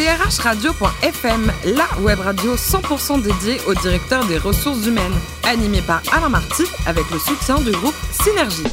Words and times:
drhradio.fm, 0.00 1.52
la 1.76 2.00
web 2.00 2.20
radio 2.20 2.56
100% 2.56 3.22
dédiée 3.22 3.58
au 3.66 3.74
directeur 3.74 4.24
des 4.24 4.38
ressources 4.38 4.86
humaines, 4.86 5.12
animée 5.44 5.82
par 5.82 6.00
Alain 6.10 6.30
Marty 6.30 6.62
avec 6.86 7.04
le 7.10 7.18
soutien 7.18 7.60
du 7.60 7.70
groupe 7.72 7.94
Synergie. 8.10 8.64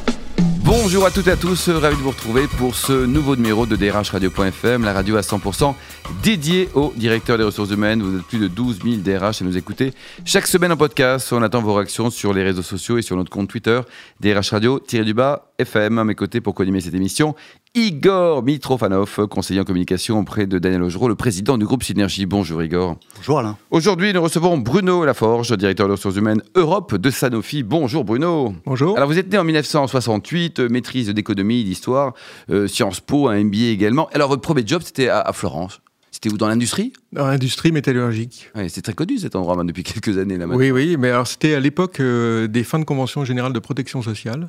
Bonjour 0.63 1.05
à 1.05 1.11
toutes 1.11 1.27
et 1.27 1.31
à 1.31 1.35
tous, 1.35 1.69
ravi 1.69 1.97
de 1.97 2.01
vous 2.01 2.11
retrouver 2.11 2.47
pour 2.47 2.75
ce 2.75 3.05
nouveau 3.05 3.35
numéro 3.35 3.65
de 3.65 3.75
DRHradio.fm, 3.75 4.83
la 4.85 4.93
radio 4.93 5.17
à 5.17 5.21
100% 5.21 5.75
dédiée 6.23 6.69
au 6.75 6.93
directeur 6.95 7.37
des 7.37 7.43
ressources 7.43 7.71
humaines. 7.71 8.01
Vous 8.01 8.17
êtes 8.19 8.25
plus 8.25 8.39
de 8.39 8.47
12 8.47 8.79
000 8.83 8.95
DRH 8.97 9.41
à 9.41 9.45
nous 9.45 9.57
écouter 9.57 9.93
chaque 10.23 10.47
semaine 10.47 10.71
en 10.71 10.77
podcast. 10.77 11.33
On 11.33 11.41
attend 11.41 11.61
vos 11.61 11.73
réactions 11.73 12.09
sur 12.09 12.33
les 12.33 12.43
réseaux 12.43 12.61
sociaux 12.61 12.97
et 12.97 13.01
sur 13.01 13.17
notre 13.17 13.29
compte 13.29 13.49
Twitter, 13.49 13.81
DRH 14.21 14.51
Radio-du-bas 14.51 15.46
FM. 15.59 15.97
À 15.97 16.03
mes 16.03 16.15
côtés 16.15 16.41
pour 16.41 16.53
co 16.53 16.63
cette 16.79 16.93
émission, 16.93 17.35
Igor 17.73 18.43
Mitrofanov, 18.43 19.27
conseiller 19.27 19.59
en 19.59 19.63
communication 19.63 20.19
auprès 20.19 20.45
de 20.45 20.59
Daniel 20.59 20.83
Augereau, 20.83 21.07
le 21.07 21.15
président 21.15 21.57
du 21.57 21.65
groupe 21.65 21.83
Synergie. 21.83 22.25
Bonjour 22.25 22.61
Igor. 22.61 22.97
Bonjour 23.15 23.39
Alain. 23.39 23.57
Aujourd'hui, 23.71 24.13
nous 24.13 24.21
recevons 24.21 24.57
Bruno 24.57 25.03
Laforge, 25.05 25.55
directeur 25.57 25.87
des 25.87 25.93
ressources 25.93 26.17
humaines 26.17 26.41
Europe 26.55 26.95
de 26.95 27.09
Sanofi. 27.09 27.63
Bonjour 27.63 28.03
Bruno. 28.03 28.53
Bonjour. 28.65 28.95
Alors 28.97 29.09
vous 29.09 29.17
êtes 29.17 29.31
né 29.31 29.37
en 29.37 29.43
1968, 29.43 30.59
euh, 30.59 30.69
maîtrise 30.69 31.09
d'économie, 31.09 31.63
d'histoire, 31.63 32.13
euh, 32.51 32.67
Sciences 32.67 32.99
Po, 32.99 33.27
un 33.27 33.43
MBA 33.43 33.69
également. 33.69 34.09
Alors 34.13 34.29
votre 34.29 34.41
premier 34.41 34.63
job, 34.65 34.81
c'était 34.83 35.09
à 35.09 35.31
Florence. 35.33 35.81
C'était 36.17 36.33
où 36.33 36.37
dans 36.39 36.47
l'industrie? 36.47 36.93
Dans 37.13 37.27
l'industrie 37.27 37.71
métallurgique. 37.71 38.49
c'est 38.69 38.81
très 38.81 38.93
connu 38.93 39.19
cet 39.19 39.35
endroit 39.35 39.55
depuis 39.63 39.83
quelques 39.83 40.17
années. 40.17 40.35
Là, 40.35 40.47
oui, 40.47 40.71
oui, 40.71 40.97
mais 40.97 41.11
alors 41.11 41.27
c'était 41.27 41.53
à 41.53 41.59
l'époque 41.59 41.99
euh, 41.99 42.47
des 42.47 42.63
fins 42.63 42.79
de 42.79 42.85
convention 42.85 43.23
générale 43.23 43.53
de 43.53 43.59
protection 43.59 44.01
sociale. 44.01 44.47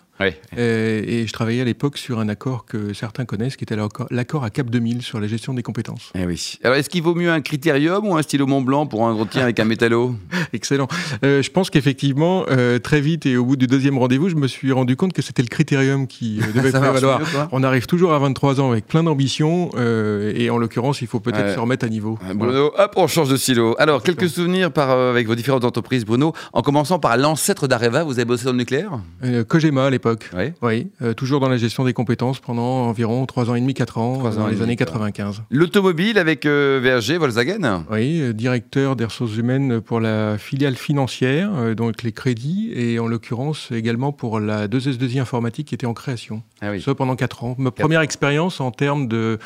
Et, 0.57 1.27
je 1.27 1.33
travaillais 1.35 1.61
à 1.61 1.67
l'époque 1.67 1.99
sur 1.99 2.21
un 2.21 2.31
accord 2.31 2.65
que 2.65 2.95
certains 2.95 3.27
connaissent, 3.27 3.57
qui 3.57 3.65
était 3.65 3.77
l'accord 3.77 4.45
à 4.45 4.49
Cap 4.49 4.71
2000 4.71 5.03
sur 5.03 5.21
la 5.21 5.27
gestion 5.27 5.53
des 5.53 5.63
compétences. 5.63 6.11
Eh 6.15 6.25
oui. 6.25 6.59
Alors 6.65 6.79
est-ce 6.79 6.89
qu'il 6.89 7.03
vaut 7.03 7.15
mieux 7.15 7.31
un 7.31 7.43
critérium 7.43 8.09
ou 8.09 8.17
un 8.17 8.23
stylo 8.23 8.47
Mont 8.47 8.63
Blanc 8.63 8.87
pour 8.87 9.07
un 9.07 9.13
entretien 9.13 9.43
avec 9.43 9.61
un 9.61 9.67
métallo? 9.67 10.15
Excellent. 10.55 10.89
Euh, 11.23 11.43
je 11.43 11.51
pense 11.51 11.69
qu'effectivement, 11.69 12.47
euh, 12.49 12.79
très 12.79 13.03
vite 13.03 13.27
et 13.27 13.37
au 13.37 13.45
bout 13.45 13.57
du 13.57 13.67
deuxième 13.67 13.99
rendez-vous, 13.99 14.31
je 14.31 14.37
me 14.37 14.49
suis 14.49 14.73
rendu 14.73 14.97
compte 14.97 15.13
que 15.13 15.21
c'était 15.21 15.43
le 15.43 15.49
critérium 15.49 16.07
qui 16.07 16.39
devait 16.55 16.73
prévaloir. 16.73 17.21
On 17.53 17.63
arrive 17.63 17.85
toujours 17.85 18.15
à 18.15 18.19
23 18.21 18.59
ans 18.59 18.71
avec 18.71 18.87
plein 18.87 19.03
d'ambition 19.03 19.71
et 19.77 20.49
en 20.49 20.57
l'occurrence, 20.57 21.03
il 21.03 21.09
faut 21.09 21.21
peut-être 21.21 21.58
remettre 21.59 21.85
à 21.85 21.89
niveau. 21.89 22.19
Bruno, 22.35 22.73
hop, 22.77 22.93
on 22.97 23.07
change 23.07 23.29
de 23.29 23.37
silo. 23.37 23.75
Alors, 23.79 24.03
quelques 24.03 24.29
souvenirs 24.29 24.73
par, 24.73 24.91
euh, 24.91 25.11
avec 25.11 25.27
vos 25.27 25.35
différentes 25.35 25.65
entreprises, 25.65 26.05
Bruno. 26.05 26.33
En 26.53 26.63
commençant 26.63 26.99
par 26.99 27.17
l'ancêtre 27.17 27.69
d'Areva, 27.69 28.05
vous 28.05 28.13
avez 28.13 28.25
bossé 28.25 28.45
dans 28.45 28.53
le 28.53 28.59
nucléaire? 28.59 29.01
Euh, 29.25 29.45
Kojima 29.45 29.87
à 29.87 29.91
l'époque. 29.91 30.31
Oui. 30.37 30.53
oui 30.63 30.91
euh, 31.03 31.15
toujours 31.15 31.41
dans 31.41 31.49
la 31.49 31.57
gestion 31.57 31.85
des 31.85 31.93
compétences 31.93 32.41
pendant 32.41 32.87
environ 32.87 33.25
3 33.27 33.51
ans 33.51 33.55
et 33.55 33.61
demi, 33.61 33.75
4 33.75 33.99
ans, 33.99 34.31
dans 34.31 34.47
les 34.47 34.63
années 34.63 34.77
95. 34.77 35.43
L'automobile 35.51 36.19
avec 36.19 36.47
VRG, 36.47 37.19
Volkswagen? 37.19 37.85
Oui, 37.91 38.35
directeur 38.35 38.97
des 38.97 39.05
ressources 39.05 39.37
humaines 39.37 39.81
pour 39.81 40.01
la 40.01 40.39
filiale 40.39 40.77
financière, 40.77 41.75
donc 41.75 42.03
les 42.03 42.13
crédits, 42.13 42.71
et 42.75 42.99
en 42.99 43.07
l'occurrence 43.07 43.71
également 43.73 44.13
pour 44.13 44.41
la 44.41 44.69
2S2I 44.69 45.21
informatique 45.21 45.69
qui 45.69 45.75
était 45.75 45.87
en 45.87 45.95
création. 45.95 46.43
Ah 46.61 46.71
oui. 46.71 46.83
Ça 46.83 46.95
pendant 46.95 47.17
4 47.17 47.45
ans. 47.45 47.55
Ma 47.59 47.71
première 47.71 48.01
expérience 48.01 48.61
en 48.61 48.71
termes 48.71 49.09
de 49.09 49.39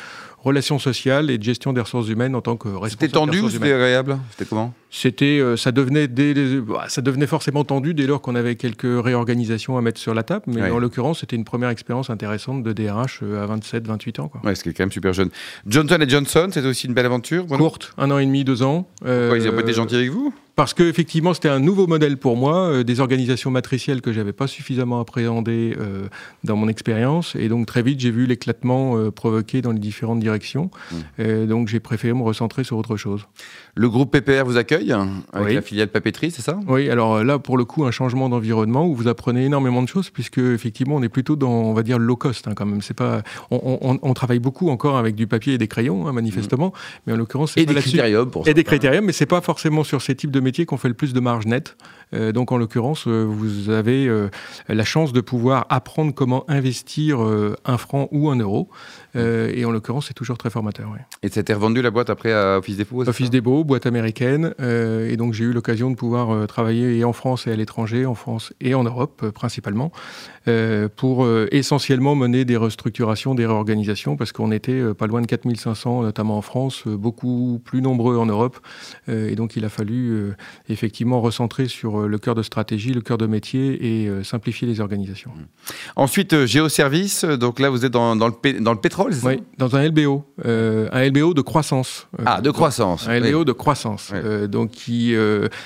relations 0.43 0.77
sociales 0.77 1.31
et 1.31 1.37
de 1.37 1.43
gestion 1.43 1.73
des 1.73 1.81
ressources 1.81 2.09
humaines 2.09 2.35
en 2.35 2.41
tant 2.41 2.57
que 2.57 2.67
responsable. 2.67 2.91
C'était 2.91 3.07
tendu 3.07 3.39
ou 3.39 3.49
c'était 3.49 3.71
agréable? 3.71 4.17
C'était 4.31 4.45
comment? 4.45 4.73
C'était, 4.91 5.39
euh, 5.39 5.57
ça 5.57 5.71
devenait, 5.71 6.07
bah, 6.07 6.85
ça 6.87 7.01
devenait 7.01 7.27
forcément 7.27 7.63
tendu 7.63 7.93
dès 7.93 8.05
lors 8.05 8.21
qu'on 8.21 8.35
avait 8.35 8.55
quelques 8.55 9.03
réorganisations 9.03 9.77
à 9.77 9.81
mettre 9.81 9.99
sur 9.99 10.13
la 10.13 10.23
table. 10.23 10.43
Mais 10.47 10.69
en 10.69 10.79
l'occurrence, 10.79 11.21
c'était 11.21 11.35
une 11.35 11.45
première 11.45 11.69
expérience 11.69 12.09
intéressante 12.09 12.63
de 12.63 12.73
DRH 12.73 13.21
euh, 13.23 13.43
à 13.43 13.45
27, 13.47 13.87
28 13.87 14.19
ans. 14.19 14.27
Quoi. 14.27 14.41
Ouais, 14.43 14.55
ce 14.55 14.63
qui 14.63 14.69
est 14.69 14.73
quand 14.73 14.83
même 14.83 14.91
super 14.91 15.13
jeune. 15.13 15.29
Johnson 15.65 15.97
Johnson, 16.07 16.49
c'était 16.51 16.67
aussi 16.67 16.87
une 16.87 16.93
belle 16.93 17.05
aventure. 17.05 17.47
Courte, 17.47 17.93
un 17.97 18.11
an 18.11 18.19
et 18.19 18.25
demi, 18.25 18.43
deux 18.43 18.63
ans. 18.63 18.87
Ils 19.05 19.09
n'ont 19.09 19.51
pas 19.53 19.61
été 19.61 19.73
gentils 19.73 19.95
avec 19.95 20.09
vous? 20.09 20.33
Parce 20.55 20.75
qu'effectivement, 20.75 21.33
c'était 21.33 21.49
un 21.49 21.59
nouveau 21.59 21.87
modèle 21.87 22.17
pour 22.17 22.37
moi, 22.37 22.67
euh, 22.67 22.83
des 22.83 22.99
organisations 22.99 23.49
matricielles 23.49 24.01
que 24.01 24.13
j'avais 24.13 24.33
pas 24.33 24.45
suffisamment 24.45 24.99
appréhendées 24.99 25.75
euh, 25.79 26.07
dans 26.43 26.55
mon 26.55 26.67
expérience. 26.67 27.35
Et 27.35 27.49
donc, 27.49 27.65
très 27.65 27.81
vite, 27.81 27.99
j'ai 27.99 28.11
vu 28.11 28.27
l'éclatement 28.27 28.95
euh, 28.95 29.09
provoqué 29.09 29.63
dans 29.63 29.71
les 29.71 29.79
différentes 29.79 30.19
directions. 30.19 30.69
Mmh. 30.91 31.45
donc, 31.45 31.67
j'ai 31.67 31.79
préféré 31.79 32.13
me 32.13 32.21
recentrer 32.21 32.63
sur 32.63 32.77
autre 32.77 32.97
chose. 32.97 33.25
Le 33.75 33.89
groupe 33.89 34.11
PPR 34.11 34.45
vous 34.45 34.57
accueille 34.57 34.93
avec 35.33 35.55
la 35.55 35.61
filiale 35.61 35.87
papeterie, 35.87 36.29
c'est 36.29 36.43
ça? 36.43 36.59
Oui, 36.67 36.89
alors 36.89 37.23
là, 37.23 37.39
pour 37.39 37.57
le 37.57 37.65
coup, 37.65 37.85
un 37.85 37.91
changement 37.91 38.29
d'environnement 38.29 38.85
où 38.85 38.95
vous 38.95 39.07
apprenez 39.07 39.45
énormément 39.45 39.81
de 39.81 39.87
choses, 39.87 40.09
puisque 40.11 40.37
effectivement, 40.37 40.95
on 40.95 41.03
est 41.03 41.09
plutôt 41.09 41.35
dans, 41.35 41.51
on 41.51 41.73
va 41.73 41.81
dire, 41.81 41.97
low 41.97 42.15
cost 42.15 42.47
hein, 42.47 42.53
quand 42.55 42.65
même. 42.65 42.81
C'est 42.81 42.93
pas, 42.93 43.23
on, 43.49 44.13
travaille 44.13 44.39
beaucoup 44.39 44.69
encore 44.69 44.97
avec 44.97 45.15
du 45.15 45.25
papier 45.25 45.55
et 45.55 45.57
des 45.57 45.67
crayons, 45.67 46.07
hein, 46.07 46.13
manifestement, 46.13 46.67
mmh. 46.67 46.99
mais 47.07 47.13
en 47.13 47.17
l'occurrence, 47.17 47.57
et 47.57 47.65
des 47.65 47.73
critériums 47.73 48.29
pour 48.29 48.47
et 48.47 48.53
des 48.53 48.63
critériums, 48.63 49.05
mais 49.05 49.13
c'est 49.13 49.25
pas 49.25 49.41
forcément 49.41 49.83
sur 49.83 50.01
ces 50.01 50.13
types 50.15 50.31
de 50.31 50.39
métiers 50.43 50.65
qu'on 50.65 50.77
fait 50.77 50.87
le 50.87 50.93
plus 50.93 51.13
de 51.13 51.19
marge 51.19 51.45
nette. 51.45 51.75
Euh, 52.13 52.31
donc 52.31 52.51
en 52.51 52.57
l'occurrence, 52.57 53.07
euh, 53.07 53.23
vous 53.23 53.69
avez 53.69 54.07
euh, 54.07 54.29
la 54.69 54.83
chance 54.83 55.13
de 55.13 55.21
pouvoir 55.21 55.65
apprendre 55.69 56.13
comment 56.13 56.45
investir 56.47 57.19
un 57.65 57.77
franc 57.77 58.07
ou 58.11 58.29
un 58.29 58.35
euro. 58.35 58.69
et 59.15 59.65
en 59.65 59.71
l'occurrence, 59.71 60.07
c'est 60.07 60.13
toujours 60.13 60.37
très 60.37 60.49
formateur. 60.49 60.89
Et 61.21 61.29
c'était 61.29 61.53
revendu 61.53 61.81
la 61.81 61.91
boîte 61.91 62.09
après 62.09 62.33
à 62.33 62.57
Office 62.57 62.77
Depot 62.77 63.07
Office 63.07 63.29
Depot, 63.29 63.63
boîte 63.63 63.85
américaine. 63.85 64.53
et 64.59 65.15
donc 65.17 65.33
j'ai 65.33 65.45
eu 65.45 65.53
l'occasion 65.53 65.89
de 65.89 65.95
pouvoir 65.95 66.47
travailler 66.47 66.97
et 66.97 67.03
en 67.03 67.13
France 67.13 67.47
et 67.47 67.51
à 67.51 67.55
l'étranger, 67.55 68.05
en 68.05 68.15
France 68.15 68.53
et 68.59 68.73
en 68.73 68.83
Europe 68.83 69.29
principalement, 69.31 69.91
pour 70.95 71.27
essentiellement 71.51 72.15
mener 72.15 72.45
des 72.45 72.57
restructurations, 72.57 73.35
des 73.35 73.45
réorganisations, 73.45 74.15
parce 74.15 74.31
qu'on 74.31 74.51
était 74.51 74.93
pas 74.93 75.07
loin 75.07 75.21
de 75.21 75.27
4500, 75.27 76.03
notamment 76.03 76.37
en 76.37 76.41
France, 76.41 76.83
beaucoup 76.85 77.61
plus 77.63 77.81
nombreux 77.81 78.17
en 78.17 78.25
Europe. 78.25 78.59
et 79.07 79.35
donc 79.35 79.55
il 79.55 79.65
a 79.65 79.69
fallu 79.69 80.32
effectivement 80.69 81.21
recentrer 81.21 81.67
sur 81.67 82.01
euh, 82.01 82.07
le 82.07 82.17
cœur 82.17 82.35
de 82.35 82.43
stratégie, 82.43 82.93
le 82.93 83.01
cœur 83.01 83.17
de 83.17 83.27
métier 83.27 84.03
et 84.03 84.07
euh, 84.07 84.23
simplifier 84.23 84.67
les 84.67 84.79
organisations. 84.79 85.31
Mmh. 85.31 85.71
Ensuite, 85.95 86.33
euh, 86.33 86.45
Géoservice, 86.45 87.25
donc 87.25 87.59
là 87.59 87.69
vous 87.69 87.85
êtes 87.85 87.91
dans, 87.91 88.15
dans, 88.15 88.27
le, 88.27 88.59
dans 88.59 88.73
le, 88.73 88.79
pétrole, 88.79 89.13
Oui, 89.23 89.43
dans 89.57 89.75
un 89.75 89.87
LBO, 89.87 90.25
un 90.45 91.09
LBO 91.09 91.33
de 91.33 91.41
croissance. 91.41 92.07
Ah, 92.25 92.41
de 92.41 92.51
croissance. 92.51 93.07
Un 93.07 93.19
LBO 93.19 93.45
de 93.45 93.51
croissance, 93.51 94.13
donc 94.49 94.71
qui 94.71 95.15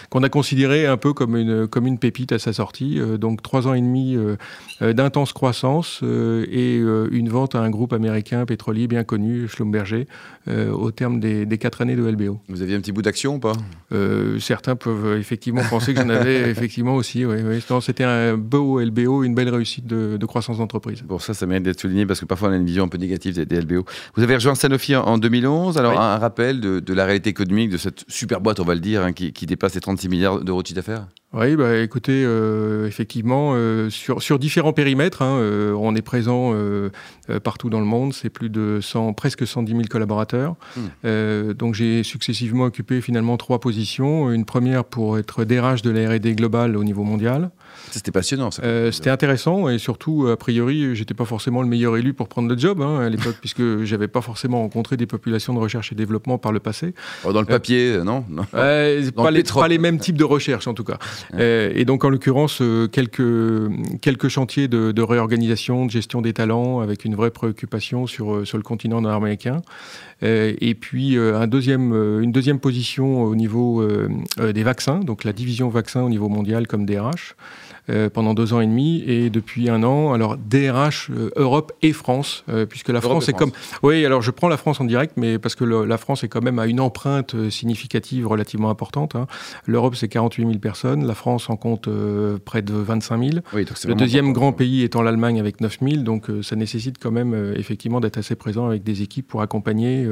qu'on 0.09 0.23
a 0.23 0.29
considéré 0.29 0.85
un 0.85 0.97
peu 0.97 1.13
comme 1.13 1.35
une 1.35 1.67
comme 1.67 1.87
une 1.87 1.99
pépite 1.99 2.31
à 2.31 2.39
sa 2.39 2.53
sortie. 2.53 2.99
donc 3.17 3.41
trois 3.41 3.67
ans 3.67 3.73
et 3.73 3.81
demi 3.81 4.17
d'intense 4.81 5.33
croissance 5.33 6.01
et 6.03 6.75
une 6.75 7.29
vente 7.29 7.55
à 7.55 7.59
un 7.59 7.69
groupe 7.69 7.93
américain 7.93 8.45
pétrolier 8.45 8.87
bien 8.87 9.03
connu, 9.03 9.47
Schlumberger, 9.47 10.07
au 10.47 10.91
terme 10.91 11.19
des, 11.19 11.45
des, 11.45 11.57
quatre 11.57 11.81
années 11.81 11.95
de 11.95 12.03
LBO. 12.03 12.39
Vous 12.47 12.61
aviez 12.61 12.75
un 12.75 12.79
petit 12.79 12.91
bout 12.91 13.01
d'action 13.01 13.35
ou 13.35 13.39
pas? 13.39 13.53
Certains 14.57 14.75
peuvent 14.75 15.19
effectivement 15.19 15.61
penser 15.69 15.93
que 15.93 16.01
j'en 16.01 16.09
avais 16.09 16.49
effectivement 16.49 16.95
aussi. 16.95 17.25
Oui, 17.25 17.37
C'était 17.81 18.03
un 18.03 18.37
beau 18.37 18.79
LBO, 18.79 19.23
une 19.23 19.35
belle 19.35 19.49
réussite 19.49 19.85
de, 19.85 20.25
croissance 20.25 20.57
d'entreprise. 20.57 21.03
Bon, 21.03 21.19
ça, 21.19 21.35
ça 21.35 21.45
mérite 21.45 21.63
d'être 21.63 21.79
souligné 21.79 22.07
parce 22.07 22.19
que 22.19 22.25
parfois 22.25 22.49
on 22.49 22.53
a 22.53 22.55
une 22.55 22.65
vision 22.65 22.85
un 22.85 22.87
peu 22.87 22.97
négative 22.97 23.45
des, 23.45 23.61
LBO. 23.61 23.85
Vous 24.15 24.23
avez 24.23 24.33
rejoint 24.33 24.55
Sanofi 24.55 24.95
en, 24.95 25.19
2011. 25.19 25.77
Alors, 25.77 26.01
un, 26.01 26.17
rappel 26.17 26.59
de, 26.59 26.93
la 26.93 27.05
réalité 27.05 27.29
économique 27.29 27.69
de 27.69 27.77
cette 27.77 28.03
super 28.07 28.41
boîte, 28.41 28.59
on 28.59 28.65
va 28.65 28.73
le 28.73 28.81
dire, 28.81 29.03
hein, 29.03 29.13
qui, 29.13 29.45
dépasse 29.45 29.75
les 29.75 29.81
36 29.81 30.09
milliards 30.09 30.43
d'euros 30.43 30.63
de 30.63 30.67
chiffre 30.67 30.77
d'affaires? 30.77 31.07
Oui, 31.39 31.55
bah, 31.55 31.77
écoutez, 31.77 32.23
euh, 32.25 32.87
effectivement, 32.87 33.51
euh, 33.53 33.89
sur, 33.89 34.21
sur, 34.21 34.39
différents 34.39 34.73
périmètres, 34.73 35.21
hein, 35.21 35.37
euh, 35.39 35.73
on 35.73 35.95
est 35.95 36.01
présent 36.01 36.53
partout 37.43 37.69
dans 37.69 37.79
le 37.79 37.85
monde, 37.85 38.13
c'est 38.13 38.29
plus 38.29 38.49
de 38.49 38.79
100, 38.81 39.13
presque 39.13 39.45
110 39.45 39.71
000 39.71 39.83
collaborateurs. 39.89 40.55
Hmm. 40.75 41.53
donc 41.53 41.75
j'ai 41.75 42.03
successivement 42.03 42.65
occupé 42.65 43.01
finalement 43.01 43.37
trois 43.37 43.59
positions. 43.59 44.31
Une 44.31 44.45
première 44.45 44.85
pour 44.85 45.17
être 45.17 45.43
DRH 45.43 45.81
de 45.81 45.89
la 45.89 46.09
R&D 46.09 46.35
globale 46.35 46.77
au 46.77 46.83
niveau 46.83 47.03
mondial. 47.03 47.51
C'était 47.91 48.11
passionnant, 48.11 48.51
ça. 48.51 48.91
c'était 48.91 49.09
intéressant 49.09 49.69
et 49.69 49.77
surtout, 49.77 50.27
a 50.27 50.37
priori, 50.37 50.95
j'étais 50.95 51.13
pas 51.13 51.25
forcément 51.25 51.61
le 51.61 51.67
meilleur 51.67 51.97
élu 51.97 52.13
pour 52.13 52.27
prendre 52.27 52.49
le 52.49 52.57
job 52.57 52.81
hein, 52.81 52.99
à 52.99 53.09
l'époque, 53.09 53.37
puisque 53.39 53.83
j'avais 53.83 54.07
pas 54.07 54.21
forcément 54.21 54.61
rencontré 54.61 54.97
des 54.97 55.05
populations 55.05 55.53
de 55.53 55.59
recherche 55.59 55.91
et 55.91 55.95
développement 55.95 56.37
par 56.37 56.51
le 56.51 56.59
passé. 56.59 56.93
Oh, 57.23 57.33
dans 57.33 57.41
le 57.41 57.45
papier, 57.45 57.97
non, 58.03 58.25
non. 58.29 58.43
pas, 58.51 59.31
les, 59.31 59.43
pas 59.43 59.67
les 59.67 59.77
mêmes 59.77 59.99
types 59.99 60.17
de 60.17 60.23
recherche 60.23 60.67
en 60.67 60.73
tout 60.73 60.83
cas. 60.83 60.97
Euh, 61.35 61.71
et 61.75 61.85
donc, 61.85 62.03
en 62.03 62.09
l'occurrence, 62.09 62.59
euh, 62.61 62.87
quelques, 62.87 64.01
quelques 64.01 64.27
chantiers 64.27 64.67
de, 64.67 65.01
réorganisation, 65.01 65.85
de 65.85 65.91
gestion 65.91 66.21
des 66.21 66.33
talents, 66.33 66.79
avec 66.79 67.05
une 67.05 67.15
vraie 67.15 67.31
préoccupation 67.31 68.07
sur, 68.07 68.33
euh, 68.33 68.45
sur 68.45 68.57
le 68.57 68.63
continent 68.63 69.01
nord-américain. 69.01 69.61
et 70.21 70.75
puis, 70.79 71.17
un 71.17 71.47
deuxième, 71.47 71.93
une 72.21 72.31
deuxième 72.31 72.59
position 72.59 73.23
au 73.23 73.35
niveau 73.35 73.85
des 74.39 74.63
vaccins, 74.63 74.99
donc 74.99 75.23
la 75.23 75.31
division 75.31 75.69
vaccins 75.69 76.01
au 76.01 76.09
niveau 76.09 76.27
mondial 76.27 76.65
comme 76.67 76.85
DRH. 76.85 77.35
Euh, 77.89 78.09
pendant 78.09 78.33
deux 78.33 78.51
ans 78.51 78.59
et 78.59 78.67
demi 78.67 79.01
et 79.07 79.29
depuis 79.29 79.69
un 79.69 79.81
an, 79.81 80.11
alors 80.11 80.35
DRH 80.35 81.09
euh, 81.09 81.29
Europe 81.37 81.71
et 81.81 81.93
France, 81.93 82.43
euh, 82.49 82.65
puisque 82.65 82.89
la 82.89 82.99
France 82.99 83.29
est 83.29 83.33
comme. 83.33 83.51
Oui, 83.81 84.05
alors 84.05 84.21
je 84.21 84.31
prends 84.31 84.49
la 84.49 84.57
France 84.57 84.81
en 84.81 84.83
direct, 84.83 85.13
mais 85.15 85.39
parce 85.39 85.55
que 85.55 85.63
la 85.63 85.97
France 85.97 86.23
est 86.25 86.27
quand 86.27 86.43
même 86.43 86.59
à 86.59 86.67
une 86.67 86.81
empreinte 86.81 87.49
significative 87.49 88.27
relativement 88.27 88.69
importante. 88.69 89.15
Hein. 89.15 89.27
L'Europe, 89.65 89.95
c'est 89.95 90.09
48 90.09 90.45
000 90.45 90.59
personnes, 90.59 91.07
La 91.07 91.15
France 91.15 91.49
en 91.49 91.55
compte 91.55 91.87
près 92.43 92.61
de 92.61 92.73
25 92.73 93.19
000. 93.19 93.29
le 93.53 93.95
deuxième 93.95 94.33
grand 94.33 94.51
pays 94.51 94.83
étant 94.83 95.01
l'Allemagne 95.01 95.39
avec 95.39 95.61
9 95.61 95.77
000. 95.81 96.03
Donc 96.03 96.27
ça 96.41 96.55
nécessite 96.55 96.97
quand 97.01 97.11
même 97.11 97.53
effectivement 97.55 98.01
d'être 98.01 98.17
assez 98.17 98.35
présent 98.35 98.67
avec 98.67 98.83
des 98.83 99.01
équipes 99.01 99.27
pour 99.27 99.41
accompagner 99.41 100.07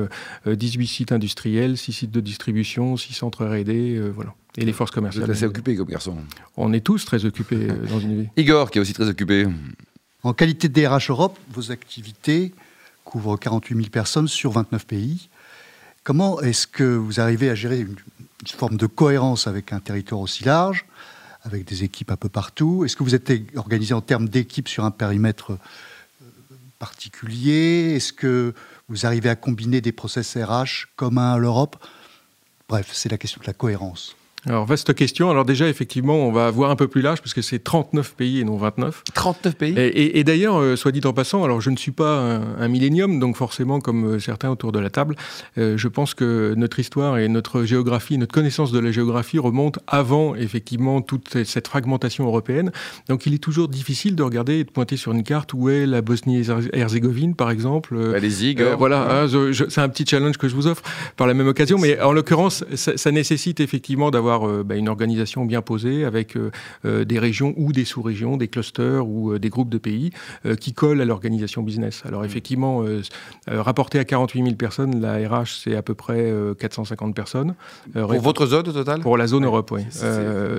18 0.48 0.88
sites 0.88 1.12
industriels, 1.12 1.78
6 1.78 1.92
sites 1.92 2.12
de 2.12 2.22
distribution, 2.22 2.96
6 2.96 3.14
centres 3.14 3.46
R&D, 3.46 4.02
voilà. 4.16 4.34
Et 4.58 4.66
les 4.66 4.74
forces 4.74 4.92
commerciales. 4.92 5.26
Vous 5.26 5.32
êtes 5.32 5.38
assez 5.38 5.46
occupé 5.46 5.76
comme 5.76 5.88
garçon. 5.88 6.18
On 6.56 6.72
est 6.72 6.82
tous 6.82 7.04
très 7.06 7.26
occupés 7.26 7.68
dans 7.90 8.00
une 8.00 8.24
vie. 8.24 8.30
Igor, 8.38 8.72
qui 8.72 8.78
est 8.78 8.82
aussi 8.82 8.94
très 8.94 9.08
occupé. 9.08 9.48
En 10.24 10.34
qualité 10.34 10.70
de 10.70 10.74
DRH 10.74 11.10
Europe, 11.10 11.38
vos 11.52 11.72
activités 11.72 12.54
couvrent 13.04 13.38
48 13.38 13.76
000 13.76 13.90
personnes 13.90 14.28
sur 14.28 14.52
29 14.52 14.88
pays. 14.88 15.30
Comment 16.04 16.42
est-ce 16.42 16.68
que 16.68 16.84
vous 16.84 17.20
arrivez 17.20 17.50
à 17.50 17.56
gérer 17.56 17.80
une, 17.82 17.96
forme 18.48 18.78
de 18.78 18.86
cohérence 18.86 19.48
avec 19.48 19.74
un 19.74 19.80
territoire 19.80 20.22
aussi 20.22 20.44
large, 20.44 20.86
avec 21.44 21.66
des 21.66 21.84
équipes 21.84 22.12
un 22.12 22.16
peu 22.16 22.30
partout? 22.30 22.86
Est-ce 22.86 22.96
que 22.96 23.04
vous 23.04 23.16
êtes 23.16 23.32
organisé 23.56 23.94
en 23.94 24.02
termes 24.02 24.30
d'équipes 24.30 24.68
sur 24.68 24.86
un 24.86 24.92
périmètre 24.92 25.52
euh, 25.52 25.58
particulier? 26.80 27.94
Est-ce 27.96 28.14
que 28.14 28.54
vous 28.88 29.06
arrivez 29.06 29.30
à 29.30 29.36
combiner 29.36 29.82
des 29.82 29.92
process 29.92 30.38
RH 30.38 30.88
communs 30.96 31.34
à 31.34 31.38
l'Europe? 31.38 31.78
Bref, 32.70 32.90
c'est 32.94 33.10
la 33.10 33.18
question 33.18 33.42
de 33.42 33.48
la 33.48 33.54
cohérence. 33.54 34.16
Alors, 34.48 34.66
vaste 34.66 34.94
question. 34.94 35.32
Alors 35.32 35.44
déjà, 35.44 35.68
effectivement, 35.68 36.16
on 36.16 36.32
va 36.32 36.52
voir 36.52 36.70
un 36.70 36.76
peu 36.76 36.88
plus 36.88 37.02
large 37.02 37.20
parce 37.20 37.34
que 37.34 37.42
c'est 37.42 37.60
39 37.60 38.14
pays 38.16 38.42
et 38.42 38.44
non 38.44 38.58
29. 38.58 39.04
39 39.14 39.56
pays 39.56 39.74
Et, 39.78 40.24
d'ailleurs, 40.24 40.58
euh, 40.58 40.76
soit 40.76 40.92
dit 40.92 41.02
en 41.06 41.14
passant, 41.14 41.44
alors 41.44 41.62
je 41.62 41.70
ne 41.70 41.78
suis 41.78 41.92
pas 41.92 42.20
un, 42.20 42.58
un 42.60 42.68
millénium, 42.68 43.20
donc 43.20 43.38
forcément, 43.38 43.80
comme 43.80 44.06
euh, 44.06 44.20
certains 44.20 44.50
autour 44.50 44.72
de 44.72 44.80
la 44.80 44.90
table, 44.90 45.16
euh, 45.58 45.78
je 45.78 45.88
pense 45.88 46.14
que 46.14 46.54
notre 46.56 46.80
histoire 46.80 47.18
et 47.18 47.28
notre 47.28 47.64
géographie, 47.64 48.18
notre 48.18 48.34
connaissance 48.34 48.72
de 48.72 48.80
la 48.80 48.92
géographie 48.92 49.40
remonte 49.40 49.80
avant, 49.88 50.36
effectivement, 50.36 51.02
toute 51.02 51.44
cette 51.44 51.68
fragmentation 51.68 52.26
européenne. 52.26 52.72
Donc 53.10 53.26
il 53.26 53.34
est 53.34 53.44
toujours 53.44 53.68
difficile 53.68 54.16
de 54.16 54.24
regarder 54.24 54.60
et 54.60 54.64
de 54.64 54.72
pointer 54.72 54.98
sur 54.98 55.12
une 55.12 55.24
carte 55.24 55.54
où 55.54 55.70
est 55.70 55.88
la 55.88 56.02
Bosnie-Herzégovine, 56.02 57.36
par 57.36 57.50
exemple. 57.50 57.98
Allez-y, 58.16 58.56
Voilà, 58.78 59.24
hein, 59.24 59.28
c'est 59.70 59.82
un 59.82 59.90
petit 59.90 60.06
challenge 60.06 60.38
que 60.38 60.48
je 60.48 60.56
vous 60.56 60.68
offre 60.68 60.84
par 61.18 61.26
la 61.26 61.34
même 61.34 61.48
occasion, 61.48 61.80
mais 61.80 62.00
en 62.00 62.12
l'occurrence, 62.14 62.64
ça 62.76 63.12
nécessite 63.12 63.60
effectivement 63.60 64.12
d'avoir 64.12 64.35
euh, 64.44 64.64
bah, 64.64 64.76
une 64.76 64.90
organisation 64.90 65.46
bien 65.46 65.62
posée 65.62 66.06
avec 66.06 66.36
euh, 66.36 66.52
euh, 66.86 67.06
des 67.06 67.20
régions 67.20 67.54
ou 67.58 67.72
des 67.72 67.86
sous-régions, 67.86 68.38
des 68.38 68.48
clusters 68.48 69.08
ou 69.08 69.38
des 69.38 69.50
groupes 69.50 69.70
de 69.70 69.78
pays 69.78 70.12
qui 70.60 70.74
collent 70.74 71.02
à 71.02 71.06
l'organisation 71.06 71.62
business. 71.64 72.04
Alors 72.06 72.22
mmh. 72.22 72.26
effectivement, 72.26 72.86
rapporté 73.48 74.00
à 74.00 74.06
48 74.06 74.44
000 74.44 74.56
personnes, 74.56 75.02
la 75.02 75.18
RH 75.28 75.62
c'est 75.64 75.76
à 75.76 75.82
peu 75.82 75.94
près 75.94 76.32
450 76.60 77.16
personnes. 77.16 77.56
pour 77.94 78.22
votre 78.22 78.46
zone 78.46 78.68
au 78.68 78.72
total? 78.72 79.02
Pour 79.02 79.18
la 79.18 79.28
zone 79.28 79.46
Europe, 79.46 79.72
oui. 79.72 79.82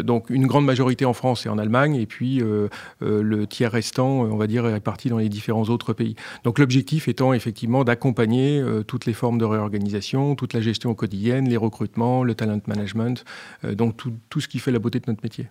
donc 0.04 0.30
une 0.30 0.46
grande 0.46 0.64
majorité 0.64 1.04
en 1.04 1.12
France 1.12 1.46
et 1.46 1.48
en 1.48 1.58
Allemagne, 1.58 1.96
et 1.96 2.06
puis 2.06 2.42
le 3.00 3.46
tiers 3.46 3.72
restant, 3.72 4.08
on 4.08 4.36
va 4.36 4.46
dire, 4.46 4.66
est 4.66 4.72
réparti 4.72 5.08
dans 5.08 5.18
les 5.18 5.28
différents 5.28 5.64
autres 5.64 5.92
pays. 5.92 6.16
Donc 6.44 6.58
l'objectif 6.58 7.08
étant 7.08 7.32
effectivement 7.32 7.84
d'accompagner 7.84 8.62
toutes 8.86 9.06
les 9.06 9.12
formes 9.12 9.38
de 9.38 9.44
réorganisation, 9.44 10.34
toute 10.34 10.52
la 10.52 10.60
gestion 10.60 10.94
quotidienne, 10.94 11.48
les 11.48 11.56
recrutements, 11.56 12.24
le 12.24 12.34
talent 12.34 12.60
management, 12.66 13.24
donc 13.74 13.96
tout, 13.96 14.40
ce 14.40 14.48
qui 14.48 14.58
fait 14.58 14.70
la 14.70 14.78
beauté 14.78 15.00
de 15.00 15.04
notre 15.08 15.22
métier. 15.22 15.48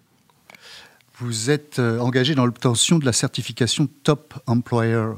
Vous 1.19 1.49
êtes 1.49 1.79
euh, 1.79 1.99
engagé 1.99 2.35
dans 2.35 2.45
l'obtention 2.45 2.99
de 2.99 3.05
la 3.05 3.13
certification 3.13 3.87
Top 4.03 4.33
Employer 4.47 5.13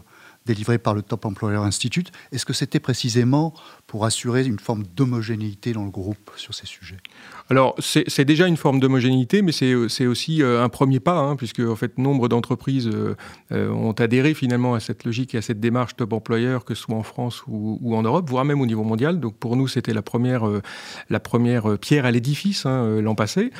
délivrée 0.46 0.78
par 0.80 0.94
le 0.94 1.02
Top 1.02 1.26
Employer 1.26 1.58
Institute. 1.58 2.12
Est-ce 2.32 2.46
que 2.46 2.54
c'était 2.54 2.80
précisément 2.80 3.54
pour 3.86 4.06
assurer 4.06 4.46
une 4.46 4.60
forme 4.60 4.84
d'homogénéité 4.84 5.74
dans 5.74 5.84
le 5.84 5.92
groupe 5.92 6.32
sur 6.38 6.56
ces 6.56 6.66
sujets? 6.66 6.98
Alors, 7.50 7.76
c'est 7.80 8.26
déjà 8.26 8.48
une 8.48 8.58
forme 8.58 8.80
d'homogénéité, 8.80 9.42
mais 9.42 9.52
c'est 9.52 10.06
aussi 10.06 10.44
euh, 10.44 10.64
un 10.64 10.70
premier 10.70 11.00
pas, 11.00 11.18
hein, 11.18 11.36
puisque 11.36 11.60
en 11.60 11.76
fait, 11.76 11.98
nombre 11.98 12.28
d'entreprises 12.28 12.88
euh, 12.88 13.16
euh, 13.52 13.70
ont 13.72 13.94
adhéré 13.94 14.34
finalement 14.34 14.74
à 14.74 14.80
cette 14.80 15.06
logique 15.06 15.34
et 15.34 15.38
à 15.38 15.42
cette 15.42 15.60
démarche 15.60 15.96
top 15.96 16.14
employeur, 16.14 16.66
que 16.66 16.76
ce 16.76 16.84
soit 16.84 16.96
en 16.96 17.04
France 17.04 17.44
ou, 17.48 17.96
en 17.96 18.04
Europe, 18.04 18.30
voire 18.30 18.46
même 18.46 18.62
au 18.62 18.66
niveau 18.66 18.84
mondial. 18.84 19.20
Donc, 19.20 19.36
pour 19.38 19.56
nous, 19.56 19.68
c'était 19.68 19.94
la 19.94 20.02
première, 20.02 20.44
la 21.10 21.20
première 21.20 21.78
pierre 21.80 22.06
à 22.06 22.12
l'édifice 22.12 22.66
hein, 22.66 23.02
l'an 23.02 23.16
passé. 23.16 23.52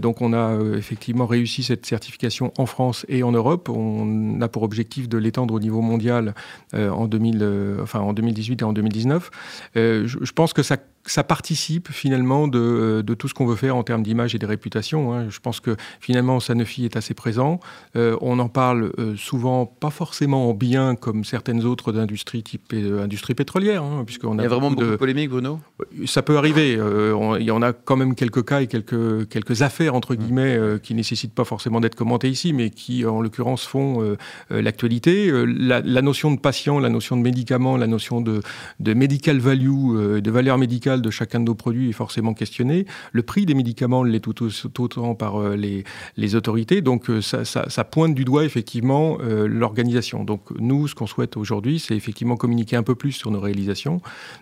donc, 0.00 0.20
on 0.20 0.32
a 0.32 0.58
effectivement 0.76 1.26
réussi 1.26 1.62
cette 1.62 1.84
certification 1.86 2.52
en 2.58 2.66
France 2.66 3.04
et 3.08 3.22
en 3.22 3.32
Europe. 3.32 3.68
On 3.68 4.40
a 4.40 4.48
pour 4.48 4.62
objectif 4.62 5.08
de 5.08 5.18
l'étendre 5.18 5.54
au 5.54 5.60
niveau 5.60 5.80
mondial 5.80 6.34
en, 6.74 7.06
2000, 7.06 7.78
enfin, 7.82 8.00
en 8.00 8.12
2018 8.12 8.62
et 8.62 8.64
en 8.64 8.72
2019. 8.72 9.30
Euh, 9.76 10.06
je, 10.06 10.32
pense 10.32 10.52
que 10.52 10.62
ça 10.62 10.76
ça 11.04 11.24
participe 11.24 11.90
finalement 11.90 12.48
de, 12.48 12.58
euh, 12.58 13.02
de 13.02 13.14
tout 13.14 13.28
ce 13.28 13.34
qu'on 13.34 13.46
veut 13.46 13.56
faire 13.56 13.76
en 13.76 13.82
termes 13.82 14.02
d'image 14.02 14.34
et 14.34 14.38
de 14.38 14.46
réputation. 14.46 15.12
Hein. 15.12 15.28
Je 15.30 15.40
pense 15.40 15.60
que 15.60 15.76
finalement 16.00 16.38
Sanofi 16.40 16.84
est 16.84 16.96
assez 16.96 17.14
présent. 17.14 17.60
Euh, 17.96 18.16
on 18.20 18.38
en 18.38 18.48
parle 18.48 18.92
euh, 18.98 19.16
souvent, 19.16 19.66
pas 19.66 19.90
forcément 19.90 20.50
en 20.50 20.54
bien 20.54 20.94
comme 20.94 21.24
certaines 21.24 21.64
autres 21.64 21.98
industries 21.98 22.42
type 22.42 22.72
industrie 22.72 23.34
pétrolière. 23.34 23.82
Hein, 23.82 24.04
puisqu'on 24.06 24.38
a 24.38 24.42
Il 24.42 24.44
y 24.44 24.46
a 24.46 24.48
vraiment 24.48 24.70
beaucoup 24.70 24.84
de, 24.84 24.96
polémiques, 24.96 25.30
Bruno? 25.30 25.60
Ça 26.06 26.22
peut 26.22 26.36
arriver. 26.36 26.72
il 26.72 27.44
y 27.44 27.50
en 27.50 27.62
a 27.62 27.72
quand 27.72 27.96
même 27.96 28.14
quelques 28.14 28.44
cas 28.44 28.60
et 28.60 28.66
quelques, 28.66 29.28
quelques 29.28 29.62
affaires, 29.62 29.94
entre 29.94 30.14
guillemets, 30.14 30.58
qui 30.82 30.94
nécessitent 30.94 31.34
pas 31.34 31.44
forcément 31.44 31.80
d'être 31.80 31.94
commentées 31.94 32.28
ici, 32.28 32.52
mais 32.52 32.70
qui, 32.70 33.04
en 33.04 33.20
l'occurrence, 33.20 33.66
font 33.66 34.16
l'actualité. 34.50 35.30
La, 35.46 35.80
la, 35.80 36.02
notion 36.02 36.30
de 36.30 36.38
patient, 36.38 36.78
la 36.78 36.88
notion 36.88 37.16
de 37.16 37.22
médicament, 37.22 37.76
la 37.76 37.86
notion 37.86 38.20
de, 38.20 38.40
de 38.80 38.94
medical 38.94 39.38
value, 39.38 40.20
de 40.20 40.30
valeur 40.30 40.58
médicale, 40.58 40.91
de 41.00 41.10
chacun 41.10 41.40
de 41.40 41.44
nos 41.44 41.54
produits 41.54 41.88
est 41.88 41.92
forcément 41.92 42.34
questionné. 42.34 42.86
Le 43.12 43.22
prix 43.22 43.46
des 43.46 43.54
médicaments 43.54 44.02
l'est 44.04 44.20
tout, 44.20 44.42
autant 44.78 45.14
par 45.14 45.40
euh, 45.40 45.56
les, 45.56 46.34
autorités. 46.34 46.80
Donc 46.80 47.10
euh, 47.10 47.20
ça, 47.20 47.84
pointe 47.84 48.14
du 48.14 48.24
doigt 48.24 48.44
effectivement 48.44 49.18
euh, 49.20 49.46
l'organisation. 49.46 50.24
Donc 50.24 50.42
nous, 50.58 50.88
ce 50.88 50.94
qu'on 50.94 51.06
souhaite 51.06 51.36
aujourd'hui, 51.36 51.78
c'est 51.78 51.94
effectivement 51.94 52.36
communiquer 52.36 52.76
un 52.76 52.82
peu 52.82 52.94
plus 52.94 53.12
sur 53.12 53.30
nos 53.30 53.40
réalisations, 53.40 54.00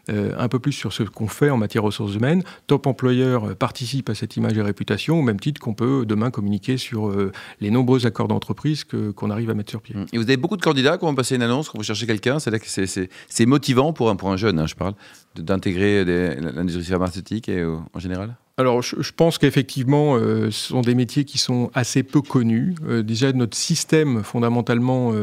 un 0.09 0.49
peu 0.49 0.59
plus 0.59 0.73
sur 0.73 0.93
ce 0.93 1.03
qu'on 1.03 1.29
fait 1.29 1.51
en 1.51 1.57
matière 1.57 1.83
ressources 1.83 2.15
humaines. 2.15 2.43
Top 2.67 2.87
employeur 2.87 3.57
participe 3.57 4.09
à 4.11 4.15
cette 4.15 4.37
image 4.37 4.57
et 4.57 4.63
réputation, 4.63 5.19
au 5.19 5.23
même 5.23 5.41
titre 5.41 5.61
qu'on 5.61 5.75
peut 5.75 6.05
demain 6.07 6.31
communiquer 6.31 6.77
sur 6.77 7.13
les 7.61 7.71
nombreux 7.71 8.07
accords 8.07 8.29
d'entreprise 8.29 8.85
qu'on 8.85 9.31
arrive 9.31 9.51
à 9.51 9.55
mettre 9.55 9.71
sur 9.71 9.83
pied. 9.83 9.97
Et 10.13 10.19
vous 10.19 10.25
avez 10.25 10.37
beaucoup 10.37 10.57
de 10.57 10.63
candidats 10.63 10.99
quand 10.99 11.09
vous 11.09 11.15
passez 11.15 11.37
une 11.37 11.43
annonce, 11.43 11.69
quand 11.69 11.79
vous 11.79 11.85
cherchez 11.85 12.07
quelqu'un, 12.07 12.39
c'est 12.39 13.47
motivant 13.47 13.93
pour 13.93 14.11
un, 14.11 14.17
pour 14.17 14.31
un 14.31 14.37
jeune, 14.37 14.59
hein, 14.59 14.67
je 14.67 14.75
parle, 14.75 14.95
d'intégrer 15.37 16.05
l'industrie 16.41 16.85
pharmaceutique 16.85 17.49
et, 17.49 17.59
euh, 17.59 17.77
en 17.93 17.99
général 17.99 18.37
alors, 18.57 18.83
je, 18.83 19.13
pense 19.13 19.39
qu'effectivement, 19.39 20.17
euh, 20.17 20.51
ce 20.51 20.69
sont 20.69 20.83
des 20.83 20.95
métiers 20.95 21.25
qui 21.25 21.39
sont 21.39 21.71
assez 21.73 22.03
peu 22.03 22.21
connus. 22.21 22.75
Euh, 22.87 23.03
déjà, 23.03 23.33
notre 23.33 23.57
système, 23.57 24.23
fondamentalement, 24.23 25.15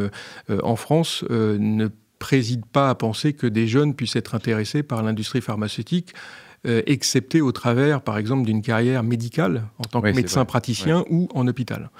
en 0.50 0.76
France, 0.76 1.24
ne 1.30 1.88
préside 2.18 2.66
pas 2.66 2.90
à 2.90 2.96
penser 2.96 3.34
que 3.34 3.46
des 3.46 3.68
jeunes 3.68 3.94
puissent 3.94 4.16
être 4.16 4.34
intéressés 4.34 4.82
par 4.82 5.04
l'industrie 5.04 5.42
pharmaceutique 5.42 6.16
euh, 6.66 6.82
excepté 6.88 7.40
au 7.40 7.52
travers, 7.52 8.02
par 8.02 8.18
exemple, 8.18 8.44
d'une 8.44 8.64
carrière 8.64 9.04
médicale 9.04 9.64
en 9.78 9.84
tant 9.84 10.02
que 10.02 10.10
médecin 10.10 10.44
praticien 10.44 11.06
ou 11.10 11.30
en 11.36 11.48
hôpital. 11.48 11.92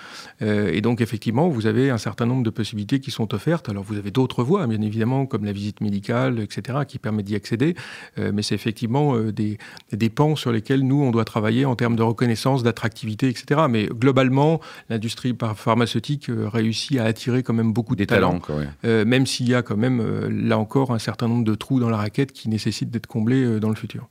Euh, 0.42 0.72
et 0.74 0.82
donc, 0.82 1.00
effectivement, 1.00 1.48
vous 1.48 1.68
avez 1.68 1.92
un 1.92 2.00
certain 2.00 2.26
nombre 2.26 2.42
de 2.42 2.50
possibilités 2.50 3.00
qui 3.00 3.12
sont 3.12 3.36
offertes. 3.36 3.70
Alors, 3.70 3.84
vous 3.84 3.98
avez 3.98 4.10
d'autres 4.10 4.44
voies, 4.44 4.66
bien 4.66 4.82
évidemment, 4.82 5.28
comme 5.28 5.46
la 5.46 5.52
visite 5.52 5.80
médicale, 5.80 6.40
etc., 6.40 6.80
qui 6.88 6.98
permettent 6.98 7.28
d'y 7.28 7.36
accéder. 7.36 7.76
Euh, 8.18 8.32
mais 8.34 8.42
c'est 8.42 8.56
effectivement 8.56 9.18
des, 9.20 9.60
des 9.94 10.10
pans 10.10 10.36
sur 10.36 10.52
lesquels 10.52 10.82
nous, 10.82 11.04
on 11.04 11.12
doit 11.12 11.26
travailler 11.26 11.66
en 11.66 11.76
termes 11.76 11.96
de 11.96 12.04
reconnaissance, 12.04 12.64
d'attractivité, 12.64 13.30
etc. 13.30 13.62
Mais 13.70 13.86
globalement, 13.86 14.60
l'industrie 14.90 15.36
pharmaceutique 15.56 16.30
réussit 16.30 16.98
à 16.98 17.06
attirer 17.06 17.44
quand 17.44 17.54
même 17.54 17.74
beaucoup 17.74 17.96
de 17.96 18.06
talents, 18.06 18.42
même 18.84 19.28
s'il 19.28 19.48
y 19.50 19.54
a 19.54 19.62
quand 19.62 19.78
même, 19.78 20.02
là 20.30 20.58
encore, 20.58 20.92
un 20.92 21.00
certain 21.00 21.28
nombre 21.28 21.44
de 21.44 21.54
trous 21.54 21.80
dans 21.80 21.90
la 21.90 21.98
raquette 21.98 22.32
qui 22.32 22.50
nécessitent 22.50 22.90
d'être 22.90 23.08
comblés 23.08 23.60
dans 23.60 23.70
le 23.70 23.76
futur. 23.76 24.10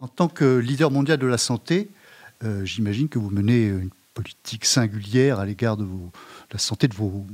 En 0.00 0.08
tant 0.08 0.28
que 0.28 0.58
leader 0.58 0.90
mondial 0.90 1.18
de 1.18 1.26
la 1.26 1.38
santé, 1.38 1.88
euh, 2.44 2.64
j'imagine 2.64 3.08
que 3.08 3.18
vous 3.18 3.30
menez 3.30 3.66
une 3.68 3.90
politique 4.14 4.64
singulière 4.64 5.40
à 5.40 5.46
l'égard 5.46 5.76
de, 5.76 5.86
la 6.52 6.58
santé 6.58 6.88
de 6.88 6.94
vos 6.94 7.26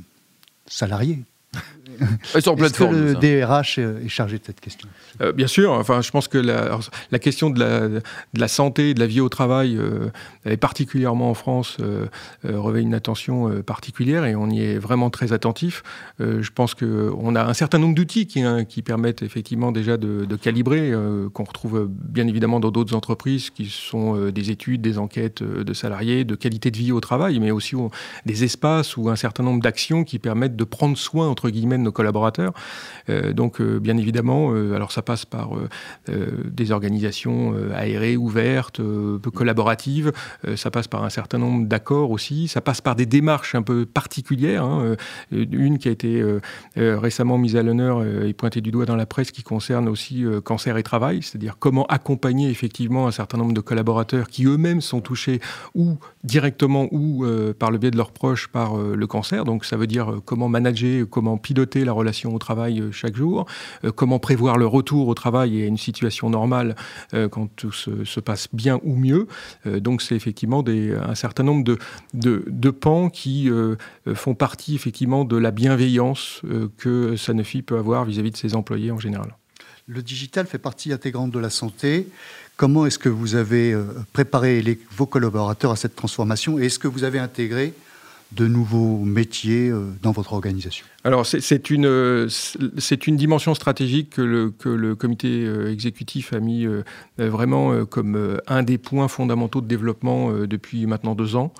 salariés. 0.67 1.21
Est-ce 2.35 2.73
que 2.73 2.85
le 2.85 3.15
DRH 3.15 3.79
est 3.79 4.09
chargé 4.09 4.39
de 4.39 4.45
cette 4.45 4.61
question? 4.61 4.89
Euh, 5.21 5.33
Bien 5.33 5.47
sûr. 5.47 5.73
Enfin, 5.73 6.01
je 6.01 6.11
pense 6.11 6.29
que 6.29 6.39
la, 6.39 6.79
la 7.11 7.19
question 7.19 7.51
de 7.51 7.59
la, 7.59 7.89
de 7.89 8.03
la, 8.35 8.49
santé, 8.49 8.95
de 8.95 9.01
la 9.01 9.07
vie 9.07 9.21
au 9.21 9.29
travail, 9.29 9.77
euh, 9.77 10.57
particulièrement 10.57 11.31
en 11.31 11.35
France, 11.35 11.77
euh, 11.81 12.07
revêt 12.45 12.83
une 12.83 12.95
attention 12.95 13.63
particulière 13.63 14.25
et 14.25 14.35
on 14.35 14.49
y 14.49 14.63
est 14.63 14.79
vraiment 14.79 15.11
très 15.11 15.33
attentif. 15.33 15.83
je 16.19 16.51
pense 16.51 16.75
qu'on 16.75 17.35
a 17.35 17.45
un 17.45 17.55
certain 17.55 17.79
nombre 17.79 17.95
d'outils 17.95 18.27
qui, 18.27 18.43
hein, 18.43 18.65
qui, 18.65 18.83
permettent 18.83 19.23
effectivement 19.23 19.73
déjà 19.73 19.97
de, 19.97 20.25
de 20.25 20.37
calibrer, 20.37 20.93
qu'on 21.33 21.45
retrouve 21.45 21.89
bien 21.89 22.27
évidemment 22.27 22.61
dans 22.61 22.71
d'autres 22.71 22.95
entreprises, 22.95 23.51
qui 23.51 23.67
sont 23.67 24.31
des 24.31 24.51
études, 24.51 24.83
des 24.83 24.99
enquêtes 24.99 25.43
de 25.43 25.73
salariés, 25.73 26.25
de 26.25 26.35
qualité 26.35 26.71
de 26.71 26.77
vie 26.77 26.93
au 26.93 27.01
travail, 27.01 27.39
mais 27.39 27.51
aussi 27.51 27.77
des 28.27 28.45
espaces 28.45 28.97
ou 28.97 29.09
un 29.09 29.17
certain 29.17 29.43
nombre 29.43 29.63
d'actions 29.63 30.05
qui 30.05 30.19
permettent 30.19 30.57
de 30.57 30.65
prendre 30.65 30.97
soin, 30.97 31.29
entre 31.29 31.42
guillemets 31.51 31.79
de 31.79 31.83
nos 31.83 31.93
collaborateurs. 31.93 32.53
donc 33.33 33.61
bien 33.61 33.97
évidemment, 33.97 34.53
alors 34.53 34.93
ça 34.93 35.03
passe 35.03 35.25
par 35.25 35.51
des 36.09 36.73
organisations 36.73 37.55
aérées, 37.75 38.17
ouvertes, 38.17 38.79
peu 38.79 39.31
collaboratives. 39.31 40.13
ça 40.57 40.71
passe 40.71 40.89
par 40.89 41.05
un 41.05 41.11
certain 41.11 41.39
nombre 41.39 41.67
d'accords 41.67 42.11
aussi. 42.11 42.49
Ça 42.49 42.61
passe 42.61 42.81
par 42.81 42.97
des 42.97 43.07
démarches 43.07 43.55
un 43.55 43.63
peu 43.63 43.87
particulières. 43.87 44.65
Hein. 44.65 44.97
une 45.31 45.79
qui 45.79 45.89
a 45.89 45.91
été 45.91 46.25
récemment 46.77 47.39
mise 47.39 47.57
à 47.57 47.63
l'honneur 47.63 48.05
et 48.05 48.33
pointée 48.33 48.61
du 48.61 48.71
doigt 48.71 48.87
dans 48.87 48.97
la 48.97 49.07
presse 49.07 49.31
qui 49.31 49.43
concerne 49.43 49.89
aussi 49.89 50.25
cancer 50.45 50.77
et 50.77 50.83
travail, 50.83 51.23
c'est-à-dire 51.23 51.57
comment 51.59 51.87
accompagner 51.87 52.51
effectivement 52.51 53.07
un 53.07 53.11
certain 53.11 53.39
nombre 53.39 53.53
de 53.53 53.61
collaborateurs 53.61 54.29
qui 54.29 54.45
eux-mêmes 54.47 54.81
sont 54.81 55.01
touchés 55.01 55.41
ou 55.75 55.97
directement 56.25 56.89
ou 56.91 57.25
euh, 57.25 57.53
par 57.53 57.71
le 57.71 57.79
biais 57.79 57.91
de 57.91 57.97
leurs 57.97 58.13
proches 58.13 58.49
par 58.49 58.79
euh, 58.79 58.95
le 58.97 59.07
cancer. 59.07 59.45
Donc 59.45 59.65
ça 59.65 59.77
veut 59.77 59.87
dire 59.87 60.13
euh, 60.13 60.23
comment 60.25 60.49
manager, 60.49 61.07
comment 61.09 61.32
piloter 61.37 61.85
la 61.85 61.93
relation 61.93 62.35
au 62.35 62.39
travail 62.39 62.83
chaque 62.93 63.17
jour, 63.17 63.47
comment 63.95 64.19
prévoir 64.19 64.59
le 64.59 64.67
retour 64.67 65.09
au 65.09 65.15
travail 65.15 65.61
et 65.61 65.65
à 65.65 65.67
une 65.67 65.79
situation 65.79 66.31
normale 66.31 66.75
quand 67.31 67.49
tout 67.57 67.73
se, 67.73 68.21
passe 68.21 68.49
bien 68.53 68.81
ou 68.85 68.97
mieux. 68.97 69.27
donc 69.65 70.03
c'est 70.03 70.15
effectivement 70.15 70.65
un 70.67 71.15
certain 71.15 71.43
nombre 71.43 71.77
de, 72.15 72.71
pans 72.71 73.11
qui 73.11 73.51
font 74.15 74.35
partie 74.35 74.75
effectivement 74.75 75.25
de 75.25 75.37
la 75.37 75.51
bienveillance 75.51 76.43
que 76.79 77.17
Sanofi 77.17 77.63
peut 77.63 77.79
avoir 77.79 78.05
vis 78.05 78.19
à 78.19 78.23
-vis 78.23 78.33
de 78.33 78.37
ses 78.37 78.55
employés 78.55 78.91
en 78.91 78.99
général. 78.99 79.37
Le 79.89 80.03
digital 80.03 80.47
fait 80.47 80.59
partie 80.59 80.93
intégrante 80.93 81.33
de 81.33 81.39
la 81.39 81.51
santé. 81.51 82.07
Comment 82.57 82.87
est-ce 82.87 82.99
que 82.99 83.09
vous 83.09 83.35
avez 83.35 83.73
euh, 83.73 83.85
préparé 84.13 84.79
vos 84.97 85.07
collaborateurs 85.07 85.73
à 85.73 85.77
cette 85.77 85.97
transformation 85.97 86.59
et 86.59 86.67
est-ce 86.67 86.79
que 86.79 86.89
vous 86.89 87.03
avez 87.05 87.19
intégré 87.19 87.75
de 88.35 88.47
nouveaux 88.47 88.99
métiers 88.99 89.69
euh, 89.69 89.91
dans 90.03 90.13
votre 90.13 90.33
organisation 90.33 90.87
Alors, 91.05 91.27
c'est 91.27 91.71
une, 91.71 92.29
une 93.07 93.17
dimension 93.17 93.55
stratégique 93.55 94.11
que 94.11 94.23
le, 94.23 94.51
que 94.51 94.69
le 94.69 94.95
comité 94.95 95.45
euh, 95.45 95.73
exécutif 95.73 96.33
a 96.33 96.41
mis 96.41 96.67
vraiment 97.19 97.85
comme 97.87 98.41
un 98.47 98.63
des 98.63 98.79
points 98.79 99.09
fondamentaux 99.09 99.61
de 99.61 99.67
développement 99.67 100.33
depuis 100.47 100.87
maintenant 100.87 101.15
deux 101.15 101.37
ans. 101.37 101.53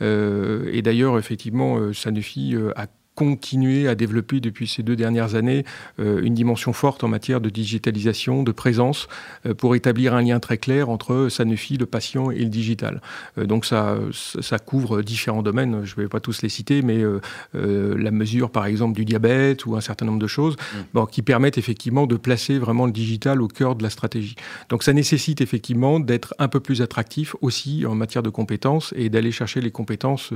Et 0.00 0.82
d'ailleurs, 0.82 1.18
effectivement, 1.18 1.92
Sanofi 1.92 2.54
a 2.76 2.86
continuer 3.20 3.86
à 3.86 3.94
développer 3.94 4.40
depuis 4.40 4.66
ces 4.66 4.82
deux 4.82 4.96
dernières 4.96 5.34
années 5.34 5.66
euh, 5.98 6.22
une 6.22 6.32
dimension 6.32 6.72
forte 6.72 7.04
en 7.04 7.08
matière 7.08 7.42
de 7.42 7.50
digitalisation, 7.50 8.42
de 8.42 8.50
présence, 8.50 9.08
euh, 9.44 9.52
pour 9.52 9.74
établir 9.74 10.14
un 10.14 10.22
lien 10.22 10.40
très 10.40 10.56
clair 10.56 10.88
entre 10.88 11.28
Sanofi, 11.28 11.76
le 11.76 11.84
patient 11.84 12.30
et 12.30 12.38
le 12.38 12.48
digital. 12.48 13.02
Euh, 13.36 13.44
donc 13.44 13.66
ça, 13.66 13.98
ça 14.40 14.58
couvre 14.58 15.02
différents 15.02 15.42
domaines, 15.42 15.84
je 15.84 15.94
ne 15.98 16.02
vais 16.02 16.08
pas 16.08 16.20
tous 16.20 16.40
les 16.40 16.48
citer, 16.48 16.80
mais 16.80 17.04
la 17.52 18.10
mesure 18.10 18.50
par 18.50 18.64
exemple 18.64 18.94
du 18.94 19.04
diabète 19.04 19.66
ou 19.66 19.76
un 19.76 19.80
certain 19.82 20.06
nombre 20.06 20.18
de 20.18 20.26
choses 20.26 20.56
mm. 20.56 20.78
bon, 20.94 21.04
qui 21.04 21.20
permettent 21.20 21.58
effectivement 21.58 22.06
de 22.06 22.16
placer 22.16 22.58
vraiment 22.58 22.86
le 22.86 22.92
digital 22.92 23.42
au 23.42 23.48
cœur 23.48 23.74
de 23.74 23.82
la 23.82 23.90
stratégie. 23.90 24.34
Donc 24.70 24.82
ça 24.82 24.94
nécessite 24.94 25.42
effectivement 25.42 26.00
d'être 26.00 26.34
un 26.38 26.48
peu 26.48 26.60
plus 26.60 26.80
attractif 26.80 27.36
aussi 27.42 27.84
en 27.84 27.94
matière 27.94 28.22
de 28.22 28.30
compétences 28.30 28.94
et 28.96 29.10
d'aller 29.10 29.32
chercher 29.32 29.60
les 29.60 29.70
compétences 29.70 30.30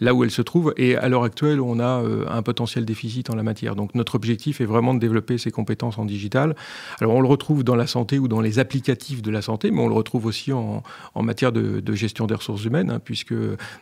là 0.00 0.14
où 0.14 0.24
elles 0.24 0.30
se 0.30 0.42
trouvent. 0.42 0.72
Et 0.78 0.96
à 0.96 1.08
l'heure 1.08 1.24
actuelle, 1.24 1.60
on 1.60 1.80
a 1.80 2.02
un 2.30 2.42
potentiel 2.42 2.84
déficit 2.84 3.30
en 3.30 3.34
la 3.34 3.42
matière. 3.42 3.76
Donc 3.76 3.94
notre 3.94 4.14
objectif 4.14 4.60
est 4.60 4.64
vraiment 4.64 4.94
de 4.94 4.98
développer 4.98 5.38
ces 5.38 5.50
compétences 5.50 5.98
en 5.98 6.04
digital. 6.04 6.54
Alors 7.00 7.14
on 7.14 7.20
le 7.20 7.28
retrouve 7.28 7.64
dans 7.64 7.76
la 7.76 7.86
santé 7.86 8.18
ou 8.18 8.28
dans 8.28 8.40
les 8.40 8.58
applicatifs 8.58 9.22
de 9.22 9.30
la 9.30 9.42
santé, 9.42 9.70
mais 9.70 9.80
on 9.80 9.88
le 9.88 9.94
retrouve 9.94 10.26
aussi 10.26 10.52
en, 10.52 10.82
matière 11.16 11.52
de, 11.52 11.82
gestion 11.92 12.26
des 12.26 12.34
ressources 12.34 12.64
humaines, 12.64 12.90
hein, 12.90 13.00
puisque 13.02 13.34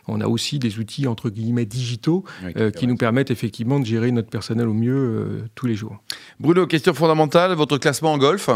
on 0.07 0.21
a 0.21 0.27
aussi 0.27 0.59
des 0.59 0.79
outils 0.79 1.07
entre 1.07 1.29
guillemets 1.29 1.65
digitaux 1.65 2.23
euh, 2.57 2.71
qui 2.71 2.87
nous 2.87 2.97
permettent 2.97 3.31
effectivement 3.31 3.79
de 3.79 3.85
gérer 3.85 4.11
notre 4.11 4.29
personnel 4.29 4.67
au 4.67 4.73
mieux 4.73 4.95
euh, 4.95 5.43
tous 5.55 5.67
les 5.67 5.75
jours. 5.75 5.97
Bruno, 6.39 6.67
question 6.67 6.93
fondamentale, 6.93 7.53
votre 7.53 7.77
classement 7.77 8.13
en 8.13 8.17
golf? 8.17 8.49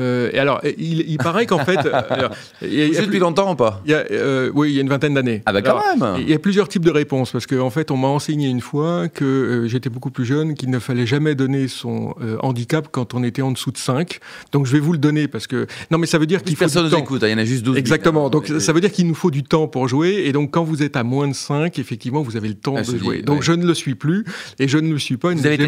Euh, 0.00 0.30
et 0.32 0.38
alors, 0.38 0.60
il, 0.76 1.16
paraît 1.18 1.46
qu'en 1.46 1.64
fait. 1.64 1.78
Euh, 1.84 2.28
il 2.62 2.92
y 2.92 2.96
a, 2.96 3.02
depuis 3.02 3.18
longtemps 3.18 3.52
ou 3.52 3.54
pas? 3.54 3.82
Euh, 3.88 4.50
Oui, 4.54 4.70
il 4.70 4.74
y 4.74 4.78
a 4.78 4.80
une 4.80 4.88
vingtaine 4.88 5.14
d'années. 5.14 5.42
Ah, 5.46 5.52
bah 5.52 5.62
quand 5.62 5.80
même 5.96 6.16
Il 6.20 6.28
y 6.28 6.32
a 6.32 6.38
plusieurs 6.38 6.68
types 6.68 6.84
de 6.84 6.90
réponses, 6.90 7.30
parce 7.30 7.46
qu'en 7.46 7.66
en 7.66 7.70
fait, 7.70 7.90
on 7.90 7.96
m'a 7.96 8.08
enseigné 8.08 8.48
une 8.48 8.60
fois 8.60 9.08
que 9.08 9.64
j'étais 9.66 9.90
beaucoup 9.90 10.10
plus 10.10 10.24
jeune, 10.24 10.54
qu'il 10.54 10.70
ne 10.70 10.78
fallait 10.78 11.06
jamais 11.06 11.34
donner 11.34 11.68
son 11.68 12.14
handicap 12.40 12.88
quand 12.90 13.14
on 13.14 13.22
était 13.22 13.42
en 13.42 13.52
dessous 13.52 13.70
de 13.70 13.78
5. 13.78 14.18
Donc, 14.52 14.66
je 14.66 14.72
vais 14.72 14.80
vous 14.80 14.92
le 14.92 14.98
donner, 14.98 15.28
parce 15.28 15.46
que. 15.46 15.66
Non, 15.90 15.98
mais 15.98 16.06
ça 16.06 16.18
veut 16.18 16.26
dire 16.26 16.42
qu'il 16.42 16.56
faut. 16.56 16.60
Personne 16.60 16.88
nous 16.88 16.96
écoute, 16.96 17.22
hein, 17.22 17.28
il 17.28 17.32
y 17.32 17.34
en 17.34 17.38
a 17.38 17.44
juste 17.44 17.64
12. 17.64 17.76
Exactement. 17.76 18.30
Donc, 18.30 18.46
ça 18.46 18.72
veut 18.72 18.80
dire 18.80 18.90
qu'il 18.90 19.06
nous 19.06 19.14
faut 19.14 19.30
du 19.30 19.42
temps 19.42 19.68
pour 19.68 19.86
jouer. 19.88 20.24
Et 20.26 20.32
donc, 20.32 20.50
quand 20.50 20.64
vous 20.64 20.82
êtes 20.82 20.96
à 20.96 21.04
moins 21.04 21.28
de 21.28 21.34
5, 21.34 21.78
effectivement, 21.78 22.22
vous 22.22 22.36
avez 22.36 22.48
le 22.48 22.54
temps 22.54 22.76
ah, 22.76 22.82
de 22.82 22.98
jouer. 22.98 23.22
donc, 23.22 23.42
je 23.42 23.52
ne 23.52 23.66
le 23.66 23.74
suis 23.74 23.94
plus, 23.94 24.24
et 24.58 24.66
je 24.66 24.78
ne 24.78 24.92
le 24.92 24.98
suis 24.98 25.16
pas. 25.16 25.32
Vous 25.32 25.46
avez 25.46 25.54
été 25.54 25.66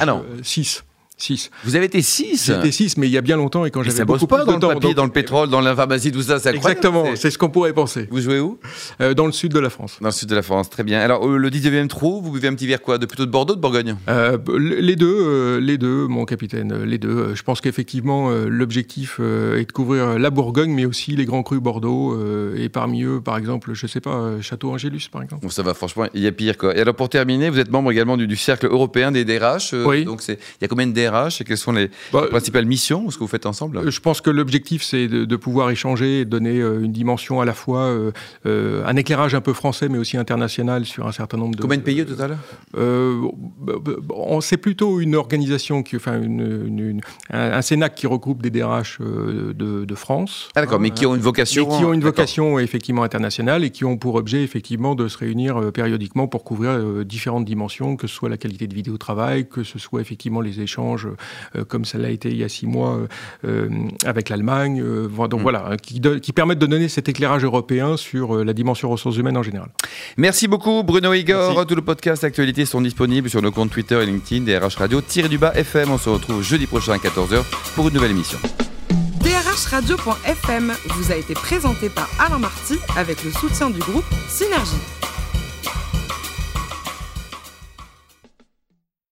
ah, 0.00 0.06
non. 0.06 0.24
6. 0.42 0.84
6. 1.18 1.50
Vous 1.64 1.76
avez 1.76 1.86
été 1.86 2.02
6 2.02 2.46
J'étais 2.46 2.70
6, 2.70 2.98
mais 2.98 3.06
il 3.06 3.12
y 3.12 3.16
a 3.16 3.22
bien 3.22 3.36
longtemps 3.36 3.64
et 3.64 3.70
quand 3.70 3.82
j'avais 3.82 4.04
beaucoup 4.04 4.26
pas 4.26 4.44
plus 4.44 4.58
dans 4.58 4.68
le 4.68 4.74
papier, 4.74 4.94
dans 4.94 5.04
le 5.04 5.10
pétrole, 5.10 5.48
dans 5.48 5.62
la 5.62 5.74
pharmacie, 5.74 6.12
tout 6.12 6.22
ça, 6.22 6.38
c'est 6.38 6.54
Exactement, 6.54 7.06
c'est 7.16 7.30
ce 7.30 7.38
qu'on 7.38 7.48
pourrait 7.48 7.72
penser. 7.72 8.06
Vous 8.10 8.20
jouez 8.20 8.38
où? 8.38 8.58
Euh, 9.00 9.14
Dans 9.14 9.26
le 9.26 9.32
sud 9.32 9.52
de 9.52 9.58
la 9.58 9.70
France. 9.70 9.96
Dans 10.00 10.08
le 10.08 10.12
sud 10.12 10.28
de 10.28 10.34
la 10.34 10.42
France, 10.42 10.68
très 10.68 10.84
bien. 10.84 11.00
Alors, 11.00 11.26
euh, 11.26 11.38
le 11.38 11.50
19e 11.50 11.88
trou, 11.88 12.20
vous 12.20 12.30
buvez 12.32 12.48
un 12.48 12.54
petit 12.54 12.66
verre 12.66 12.82
quoi? 12.82 12.98
De 12.98 13.06
plutôt 13.06 13.24
de 13.24 13.30
Bordeaux, 13.30 13.54
de 13.54 13.60
Bourgogne? 13.60 13.96
Euh, 14.08 14.36
Les 14.58 14.96
deux, 14.96 15.58
les 15.58 15.78
deux, 15.78 16.06
mon 16.06 16.26
capitaine, 16.26 16.82
les 16.84 16.98
deux. 16.98 17.34
Je 17.34 17.42
pense 17.42 17.62
qu'effectivement, 17.62 18.30
l'objectif 18.46 19.18
est 19.20 19.66
de 19.66 19.72
couvrir 19.72 20.18
la 20.18 20.30
Bourgogne, 20.30 20.72
mais 20.72 20.84
aussi 20.84 21.16
les 21.16 21.24
grands 21.24 21.42
crus 21.42 21.60
Bordeaux, 21.60 22.16
et 22.54 22.68
parmi 22.68 23.04
eux, 23.04 23.20
par 23.22 23.38
exemple, 23.38 23.70
je 23.72 23.86
sais 23.86 24.00
pas, 24.00 24.40
Château 24.42 24.70
Angélus, 24.70 25.08
par 25.10 25.22
exemple. 25.22 25.42
Bon, 25.42 25.48
ça 25.50 25.62
va, 25.62 25.72
franchement, 25.72 26.06
il 26.12 26.22
y 26.22 26.26
a 26.26 26.32
pire, 26.32 26.58
quoi. 26.58 26.76
Et 26.76 26.80
alors, 26.80 26.94
pour 26.94 27.08
terminer, 27.08 27.48
vous 27.48 27.58
êtes 27.58 27.70
membre 27.70 27.90
également 27.90 28.16
du, 28.18 28.36
Cercle 28.36 28.66
européen 28.66 29.12
des 29.12 29.24
DRH. 29.24 29.74
oui. 29.86 30.04
Donc, 30.04 30.22
il 30.28 30.36
y 30.60 30.64
a 30.64 30.68
combien 30.68 30.86
de 30.86 30.92
DRH 30.92 31.05
et 31.40 31.44
quels 31.44 31.56
sont 31.56 31.72
les 31.72 31.90
bah, 32.12 32.26
principale 32.30 32.66
mission, 32.66 33.10
ce 33.10 33.16
que 33.16 33.20
vous 33.20 33.28
faites 33.28 33.46
ensemble? 33.46 33.78
Euh, 33.78 33.90
Je 33.90 34.00
pense 34.00 34.20
que 34.20 34.30
l'objectif, 34.30 34.82
c'est 34.82 35.08
de, 35.08 35.36
pouvoir 35.36 35.70
échanger 35.70 36.20
et 36.20 36.24
donner 36.24 36.60
euh, 36.60 36.82
une 36.82 36.92
dimension 36.92 37.40
à 37.40 37.44
la 37.44 37.52
fois, 37.52 37.80
euh, 38.46 38.84
un 38.86 38.96
éclairage 38.96 39.34
un 39.34 39.40
peu 39.40 39.52
français, 39.52 39.88
mais 39.88 39.98
aussi 39.98 40.16
international 40.16 40.84
sur 40.84 41.06
un 41.06 41.12
certain 41.12 41.36
nombre 41.36 41.54
de... 41.54 41.62
Combien 41.62 41.76
de 41.76 41.82
pays 41.82 42.02
au 42.02 42.04
total? 42.04 42.38
C'est 44.40 44.56
plutôt 44.56 45.00
une 45.00 45.14
organisation, 45.14 45.82
qui, 45.82 45.96
enfin 45.96 46.20
une, 46.20 47.00
un, 47.30 47.62
Sénat 47.62 47.88
qui 47.88 48.06
regroupe 48.06 48.42
des 48.42 48.50
DRH 48.50 48.98
de, 49.00 49.94
France. 49.94 50.48
Ah 50.54 50.60
d'accord, 50.60 50.78
mais 50.78 50.90
qui 50.90 51.06
ont 51.06 51.14
une 51.14 51.22
vocation... 51.22 51.66
qui 51.66 51.84
ont 51.84 51.92
une 51.92 52.02
vocation 52.02 52.58
effectivement 52.58 53.02
internationale 53.02 53.64
et 53.64 53.70
qui 53.70 53.84
ont 53.84 53.96
pour 53.96 54.14
objet 54.16 54.42
effectivement 54.42 54.94
de 54.94 55.08
se 55.08 55.16
réunir 55.18 55.72
périodiquement 55.72 56.28
pour 56.28 56.44
couvrir 56.44 57.04
différentes 57.04 57.44
dimensions, 57.44 57.96
que 57.96 58.06
ce 58.06 58.14
soit 58.14 58.28
la 58.28 58.36
qualité 58.36 58.66
de 58.66 58.74
vie 58.74 58.82
au 58.90 58.98
travail, 58.98 59.48
que 59.48 59.64
ce 59.64 59.78
soit 59.78 60.00
effectivement 60.00 60.40
les 60.40 60.60
échanges 60.60 60.95
comme 61.68 61.84
ça 61.84 61.98
l'a 61.98 62.10
été 62.10 62.30
il 62.30 62.36
y 62.36 62.44
a 62.44 62.48
six 62.48 62.66
mois 62.66 62.96
euh, 62.96 63.06
euh, 63.44 63.68
avec 64.04 64.28
l'Allemagne. 64.28 64.80
Euh, 64.82 65.08
donc 65.28 65.40
mm. 65.40 65.42
voilà, 65.42 65.76
qui, 65.82 66.00
qui, 66.00 66.32
permettent 66.32 66.58
de 66.58 66.66
donner 66.66 66.88
cet 66.88 67.08
éclairage 67.08 67.44
européen 67.44 67.96
sur 67.96 68.44
la 68.44 68.52
dimension 68.52 68.90
ressources 68.90 69.16
humaines 69.16 69.36
en 69.36 69.42
général. 69.42 69.68
Merci 70.16 70.48
beaucoup 70.48 70.82
Bruno 70.82 71.12
Igor. 71.12 71.66
Tous 71.66 71.74
le 71.74 71.82
podcast 71.82 72.24
actualités 72.24 72.64
sont 72.64 72.80
disponibles 72.80 73.30
sur 73.30 73.42
nos 73.42 73.50
comptes 73.52 73.70
Twitter 73.70 73.98
et 74.02 74.06
LinkedIn 74.06 74.44
DRH 74.44 74.76
Radio 74.76 75.00
du 75.28 75.38
bas 75.38 75.52
FM. 75.54 75.90
On 75.90 75.98
se 75.98 76.08
retrouve 76.08 76.42
jeudi 76.42 76.66
prochain 76.66 76.92
à 76.92 76.98
14h 76.98 77.42
pour 77.74 77.88
une 77.88 77.94
nouvelle 77.94 78.10
émission. 78.10 78.38
Radio.fm 79.70 80.72
vous 80.90 81.12
a 81.12 81.16
été 81.16 81.32
présenté 81.32 81.88
par 81.88 82.08
Alain 82.18 82.38
Marty 82.38 82.78
avec 82.96 83.24
le 83.24 83.30
soutien 83.30 83.70
du 83.70 83.78
groupe 83.78 84.04
Synergie. 84.28 84.76